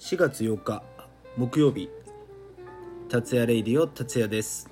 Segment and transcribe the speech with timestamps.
[0.00, 0.82] 4月8日
[1.36, 1.90] 木曜日
[3.10, 4.70] 達也レイディオ達也です、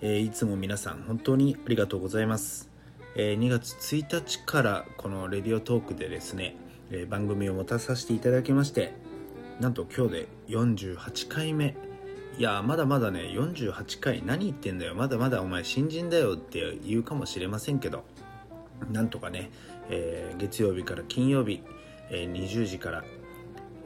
[0.00, 2.70] えーいつも皆さん本当にありがとうございます、
[3.14, 6.56] えー2月1日からこのレディオトークでですね、
[6.90, 8.94] えー番組を持たさせていただきまして
[9.60, 11.76] なんと今日で48回目。
[12.38, 14.94] いやまだまだね48回何言ってんだよ。
[14.94, 18.02] まだまだお前新人だよって言うかもしれませんけど
[18.90, 19.50] なんとかね、
[19.90, 21.62] え月曜日から金曜日、
[22.10, 23.04] え20時から、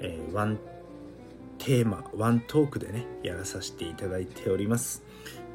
[0.00, 0.58] えーワン
[1.58, 5.04] テーマワントークでねやらさせていただいております。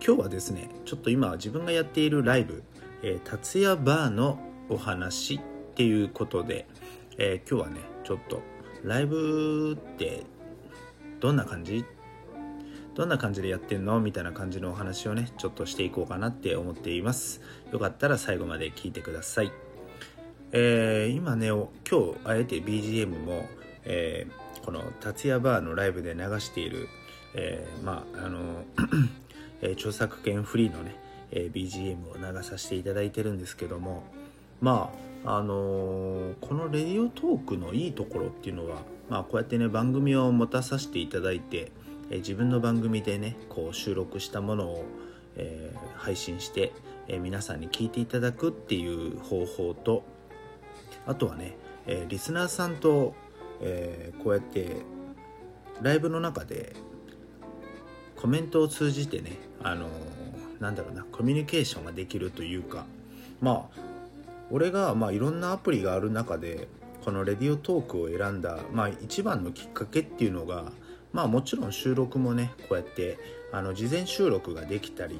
[0.05, 2.63] 今日はですねちょっと今自分がやっているライブ
[3.04, 5.41] 「えー達也バーのお話」っ
[5.76, 6.68] ていうことで、
[7.18, 8.41] えー今日はねちょっと
[8.84, 10.23] ライブって
[11.20, 11.84] どんな感じ？
[12.96, 13.99] どんな感じでやってんの？
[13.99, 17.41] みたいな感じのお話をねちょっとしていこうかなって思っています。
[17.72, 19.52] よかったら最後まで聞いてください。
[20.52, 23.46] えー今ね今日あえて BGM も、
[23.88, 26.90] えーこの達也バーのライブで流している、
[27.34, 28.66] えーまああの、
[29.62, 30.96] えー著作権フリーのね、
[31.32, 34.04] えー BGM を流させていただいてるんですけども
[34.60, 34.91] ま
[35.26, 41.72] ああのーこのレディオトークのいいところっていうのは、まあ、こうやってね番組を持たさせていただいて、
[42.10, 44.85] えー自分の番組でねこう収録したものを、
[45.38, 46.74] えー配信して、
[47.07, 50.04] えー皆さんに聞いていただくっていう方法と
[51.05, 53.16] あとはね、えーリスナーさんと、
[53.62, 54.77] えーこうやって
[55.82, 56.76] ライブの中で
[58.16, 60.18] コメントを通じてねあのー
[60.60, 62.85] なんだろうなコミュニケーションができるというか
[63.41, 63.82] まあ
[64.50, 66.68] 俺が、まあ、いろんなアプリがある中で
[67.03, 70.72] このレディオトークを選んだ、まあ、一番のきっかけっていうのが
[71.13, 73.18] まあもちろん収録もねこうやって
[73.52, 75.19] あの事前収録ができたり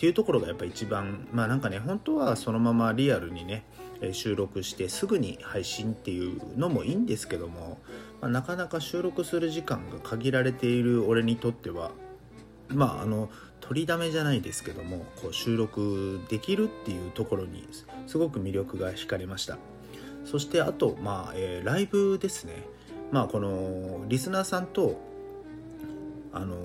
[0.00, 3.64] っていうところがやっぱ一番まあなんかね本当はそのままリアルにね
[4.12, 7.78] 収録してすぐに配信っていうのもいいんですけども、
[8.22, 11.90] まあなかなか収録する時間が限られている俺にとっては
[12.68, 13.28] まああの
[13.60, 17.68] 取りだめじゃないですけどもこう収録できるっていうところに
[18.06, 19.58] すごく魅力が惹かれました。
[20.24, 22.54] そしてあと、まあえーライブですね。
[23.12, 24.98] まあこのリスナーさんと
[26.32, 26.56] あの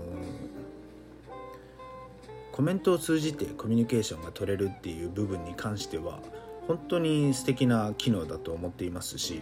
[2.55, 6.21] コメントを通じてコミュニケーションが取れるっていう部分に関しては
[6.69, 9.41] 本当に素敵な機能だと思っていますし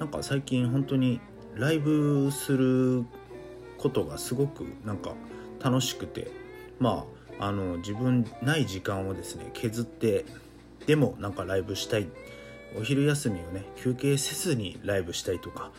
[0.00, 1.20] なんか最近本当に
[1.54, 3.04] ライブする
[3.78, 5.12] ことがすごくなんか
[5.62, 6.32] 楽しくて
[6.80, 7.06] ま
[7.38, 10.24] ああの自分ない時間をですね削って
[10.84, 12.08] でもなんかライブしたい。
[12.76, 15.70] お昼休みをね休憩せずにライブしたいとか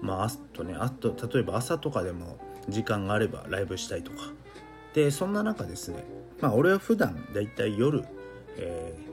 [0.00, 2.38] まああとねあと例えば朝とかでも
[2.70, 4.18] 時間があればライブしたいとか。
[4.94, 6.04] でそんな中ですね
[6.40, 8.04] まあ俺は普段だいたい夜、
[8.56, 9.08] えー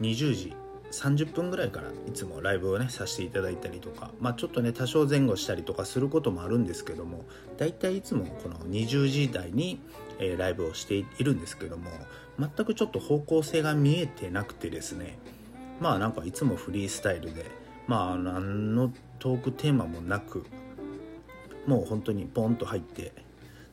[0.00, 0.54] 20時
[0.92, 7.24] 30分ぐらいからいつもライブをねさせていただいたりとかまあちょっとね多少前後したりとかすることもあるんですけども
[7.58, 9.80] だいたいいつもこの20時台に、
[10.18, 11.90] えーライブをしているんですけども
[12.38, 15.18] 全くちょっと方向性が見えてなくてですね
[15.80, 17.46] まあなんかいつもフリースタイルで
[17.86, 20.44] まあ何のトークテーマもなく
[21.66, 23.12] もう本当にポンと入って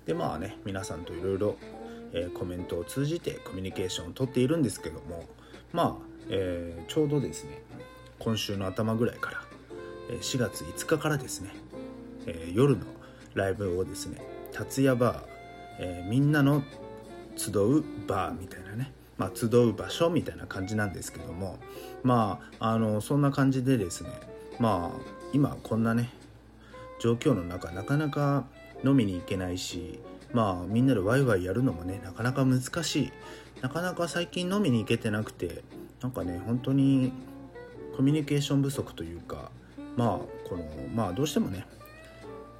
[0.06, 1.56] でまあね皆さんといろいろ
[2.13, 5.25] えーコメントを通じてコミュニケーションをとっているんですけども
[5.72, 7.62] まあ、えーちょうどですね
[8.19, 9.41] 今週の頭ぐらいから、
[10.22, 11.50] 4月5日からですね、
[12.25, 12.85] えー夜の
[13.34, 15.24] ライブをですね達也バー、
[15.79, 16.63] えーみんなの
[17.35, 21.57] 集うバーみたいなね、まあ、集う場所みたいな感じなんですけども
[22.03, 24.12] まああのそんな感じでですね
[24.59, 25.00] まあ
[25.34, 26.09] 今こんなね
[27.00, 28.45] 状況の中なかなか
[28.85, 30.00] 飲みに行けないし
[30.33, 33.11] まあみんなでワイワイやるのもねなかなか難しい。
[33.63, 35.63] なかなか最近飲みに行けてなくて
[36.01, 37.13] なんかね本当に
[37.95, 39.51] コミュニケーション不足というか
[39.95, 41.66] まあこのまあどうしてもね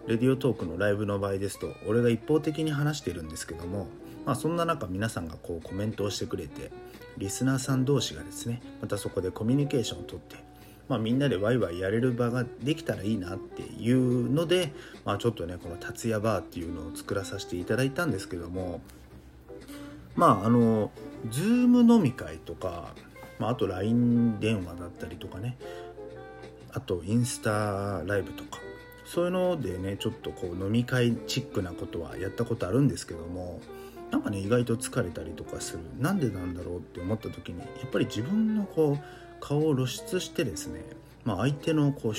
[0.08, 3.88] レディオトークのライブの場合ですと俺が一方的に話してるんですけども
[4.26, 6.72] まあそんな中皆さんがこうコメントをしてくれて
[7.18, 10.38] リスナーさん同士がですねまたそこでコミュニケーションをとって
[10.90, 14.74] まあ、みんなでワイワイやれる場ができたらいいなっていうので、
[15.06, 18.82] まあ、ちょっとねこの達也バーっていうのを作らさせていただいたんですけども
[20.16, 20.92] まああの
[21.30, 22.94] Zoom 飲み会とか、
[23.40, 25.58] まあ、あと LINE 電話だったりとかね
[26.74, 28.60] あとインスタライブとか
[29.06, 33.62] そういうのでねちょっとこう飲み会チックなことはやったことあるんですけども
[34.14, 35.80] なんかね意外と疲れたりとかする。
[35.98, 39.04] なんでなんだろうって思った時にやっぱり自分のこう
[39.40, 40.82] 顔を露出してですね、
[41.26, 42.14] まあ、相手のこう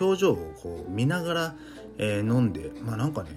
[0.00, 1.54] 表情をこう見ながら、
[1.98, 3.28] えー飲んでまあなんかね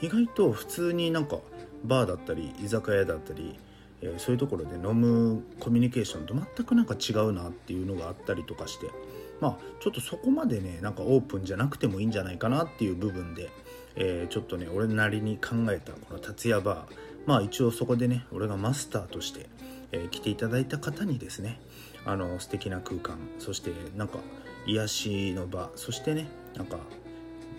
[0.00, 1.38] 意外と普通になんか
[1.82, 3.58] バーだったり居酒屋だったり、
[4.02, 8.86] えーそういうところで飲むコミュニケーションと全くなんか違うなっていうのがあったりとかして
[9.40, 13.50] まあちょっとそこまでねなんかオープンじゃなくてもいいんじゃないかなっていう部分で、
[13.96, 16.94] えー、ちょっとね俺なりに考えたこの達也バー。
[17.26, 19.46] まあ一応そこでね俺がマスターとして、
[19.92, 21.60] えー、来ていただいた方にですね
[22.04, 24.18] あの素敵な空間そしてなんか
[24.66, 26.78] 癒しの場そしてねなんか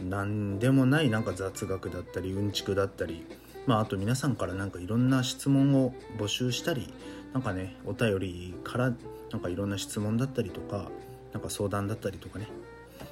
[0.04, 3.26] 何でもないなんか雑学だったりうんちくだったり
[3.68, 6.92] まああと皆さんからなんかいろんな質問を募集したり
[7.34, 8.94] なんかねお便りから
[9.32, 10.90] なんかいろんな質問だったりとか
[11.34, 12.48] なんか相談だったりとかね。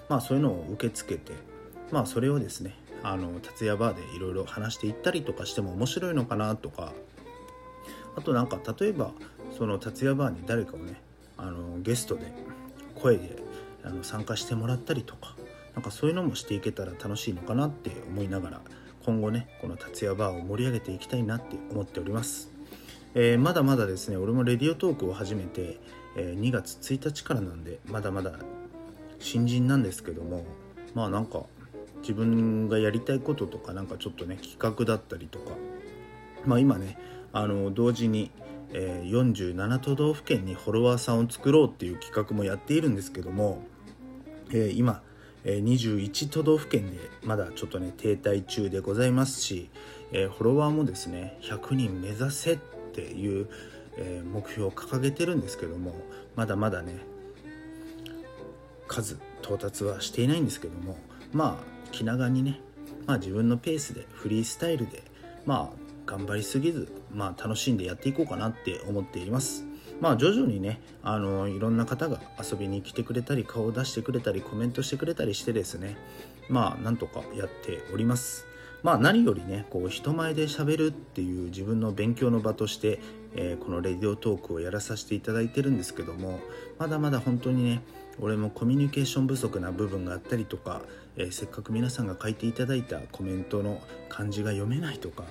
[0.09, 1.33] まあそういうのを受け付けて
[1.91, 6.93] まあそれをですねあの達也バーでいろいろ話していったりとかしても面白いのかなとか。
[8.19, 9.11] あとなんか例えば
[9.57, 11.01] その達也バーに誰かをね
[11.37, 12.33] あのゲストで
[12.95, 13.37] 声で
[13.83, 15.35] あの参加してもらったりとか
[15.73, 18.61] なんかそういうのもしていけたら楽しいのかなって思いながら
[19.05, 22.49] 今後ねこの達也バーを盛り上げていきたいなって思っております、
[23.15, 25.79] えー、まだまだですね俺もレディオトークを始めて、
[26.17, 28.33] えー、2月1日からなんでまだまだ
[29.19, 30.43] 新人なんですけども
[30.93, 31.43] まあなんか
[32.09, 35.51] 自分がやりたいこととかなんかちょっとね企画だったりとか。
[36.45, 36.97] まあ今ね
[37.33, 38.31] あの同時に、
[38.73, 43.61] えー、47都道府県にフォロワーさんを作ろうっていう企画もやっているんですけども、
[44.49, 45.03] えー、今、
[45.43, 49.69] え、21都道府県でまだちょっとね停滞中でございますし、
[50.11, 52.57] えー、フォロワーもですね100人目指せっ
[52.93, 53.47] ていう、
[53.97, 55.93] えー、目標を掲げてるんですけども
[56.35, 56.95] まだまだね
[58.87, 60.97] 数到達はしていないんですけども
[61.31, 62.59] まあ気長にね、
[63.05, 65.03] まあ、自分のペースでフリースタイルで
[65.45, 69.65] まあ頑張りすぎず、まあ、楽しんでやっていこうかなって思っています。
[70.01, 75.97] まあ徐々にねあのいろんな方が遊びに来てくれたり顔を出してくれたりコメントしてくれたりしてですね
[76.47, 78.45] まあなんとかやっております。
[78.81, 82.99] まあ何よりねこう人前でしゃべるっていう自分の勉強の場として、
[83.35, 86.39] えー、このレディオトークをやらさせていただいてるんですけども
[86.77, 87.81] まだまだ本当にね
[88.21, 90.81] 俺もコミュニケーション不足な部分があったりとか、
[91.15, 95.23] えー、せっかく皆さんが書いていただいたコメントの漢字が読めないとか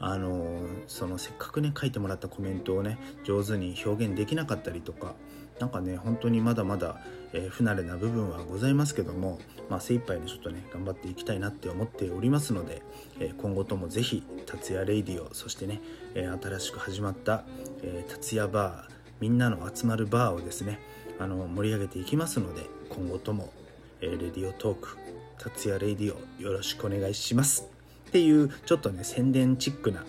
[0.00, 5.14] あのそのせっかくね書いてもらったコメントをね上手に表現できなかったりとか
[5.58, 7.00] なんかね本当にまだまだ、
[7.32, 12.82] えー、不慣れな部分はございますけども、まあ、精一杯ねちょっとね頑張っていきたいなって思っておりますので、
[13.18, 15.80] えー、今後ともぜひ達也レイディオそしてね、
[16.14, 17.44] え、新しく始まった、
[17.82, 20.78] え達也バーみんなの集まるバーをですね
[21.18, 23.52] あの盛り上げていきますので今後とも、
[24.00, 24.96] えー、レディオトーク
[25.38, 27.68] 達也レディオよろしくお願いします。
[28.08, 30.04] っていうちょっとね宣伝チックな、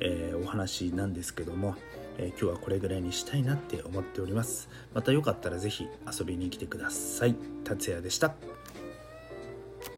[0.00, 1.76] えー、お話なんですけども、
[2.18, 4.68] えー、今日はこれぐらいにしたいなって思っております。
[4.94, 5.86] またよかったら是非
[6.18, 7.36] 遊びに来てください。
[7.64, 8.34] 達也でした。